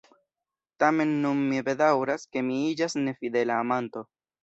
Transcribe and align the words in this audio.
Tamen 0.83 1.11
nun 1.27 1.45
mi 1.51 1.61
bedaŭras, 1.69 2.27
ke 2.33 2.47
mi 2.51 2.61
iĝas 2.73 3.01
nefidela 3.07 3.65
amanto. 3.67 4.09